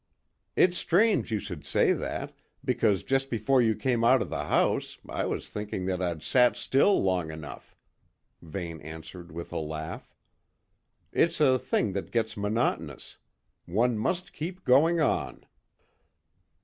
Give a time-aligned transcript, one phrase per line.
[0.55, 2.33] "It's strange you should say that,
[2.65, 6.57] because just before you came out of the house I was thinking that I'd sat
[6.57, 7.75] still long enough,"
[8.41, 10.15] Vane answered with a laugh.
[11.11, 13.19] "It's a thing that gets monotonous.
[13.67, 15.45] One must keep going on."